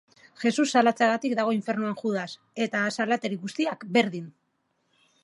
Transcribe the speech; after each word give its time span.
Jesus 0.43 0.63
salatzeagatik 0.79 1.35
dago 1.39 1.53
infernuan 1.57 1.93
Judas, 1.99 2.31
eta 2.67 2.81
salatari 2.97 3.39
guztiak 3.45 3.87
berdin! 3.99 4.29